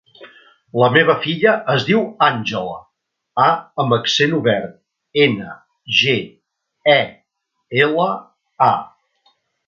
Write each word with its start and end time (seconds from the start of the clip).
La 0.83 0.87
meva 0.93 1.15
filla 1.23 1.51
es 1.73 1.83
diu 1.89 1.99
Àngela: 2.27 2.77
a 3.43 3.49
amb 3.83 3.95
accent 3.97 4.33
obert, 4.37 4.71
ena, 5.25 5.53
ge, 5.99 6.15
e, 6.95 6.99
ela, 7.85 8.09
a. 8.69 8.71